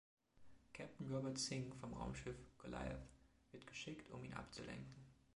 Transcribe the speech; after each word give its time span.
Captain 0.73 1.05
Robert 1.13 1.37
Singh 1.37 1.75
vom 1.79 1.93
Raumschiff 1.93 2.35
„Goliath“ 2.57 3.07
wird 3.51 3.67
geschickt, 3.67 4.09
um 4.09 4.23
ihn 4.23 4.33
abzulenken. 4.33 5.05